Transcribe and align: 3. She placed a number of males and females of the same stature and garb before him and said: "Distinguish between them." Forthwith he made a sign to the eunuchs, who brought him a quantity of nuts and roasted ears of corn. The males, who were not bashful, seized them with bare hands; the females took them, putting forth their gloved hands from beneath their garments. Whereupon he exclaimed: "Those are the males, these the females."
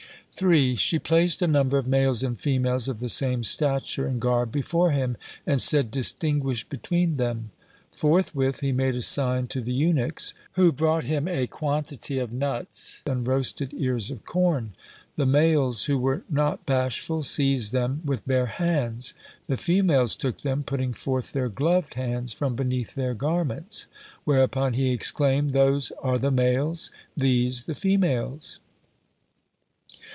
3. 0.37 0.75
She 0.75 0.97
placed 0.97 1.43
a 1.43 1.47
number 1.47 1.77
of 1.77 1.85
males 1.85 2.23
and 2.23 2.39
females 2.41 2.87
of 2.87 2.99
the 2.99 3.09
same 3.09 3.43
stature 3.43 4.07
and 4.07 4.19
garb 4.19 4.51
before 4.51 4.89
him 4.89 5.15
and 5.45 5.61
said: 5.61 5.91
"Distinguish 5.91 6.63
between 6.67 7.17
them." 7.17 7.51
Forthwith 7.91 8.61
he 8.61 8.71
made 8.71 8.95
a 8.95 9.03
sign 9.03 9.45
to 9.49 9.61
the 9.61 9.71
eunuchs, 9.73 10.33
who 10.53 10.71
brought 10.71 11.03
him 11.03 11.27
a 11.27 11.45
quantity 11.45 12.17
of 12.17 12.31
nuts 12.33 13.03
and 13.05 13.27
roasted 13.27 13.71
ears 13.75 14.09
of 14.09 14.25
corn. 14.25 14.71
The 15.15 15.27
males, 15.27 15.85
who 15.85 15.99
were 15.99 16.23
not 16.27 16.65
bashful, 16.65 17.21
seized 17.21 17.71
them 17.71 18.01
with 18.03 18.25
bare 18.25 18.47
hands; 18.47 19.13
the 19.45 19.57
females 19.57 20.15
took 20.15 20.39
them, 20.41 20.63
putting 20.63 20.93
forth 20.93 21.33
their 21.33 21.49
gloved 21.49 21.93
hands 21.93 22.33
from 22.33 22.55
beneath 22.55 22.95
their 22.95 23.13
garments. 23.13 23.85
Whereupon 24.23 24.73
he 24.73 24.91
exclaimed: 24.91 25.53
"Those 25.53 25.91
are 26.01 26.17
the 26.17 26.31
males, 26.31 26.89
these 27.15 27.65
the 27.65 27.75
females." 27.75 28.59